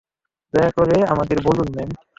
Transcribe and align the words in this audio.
দয়া 0.53 0.71
করে 0.77 0.95
আমাদের 1.05 1.37
বলুন, 1.43 1.67
ম্যাম। 1.75 1.89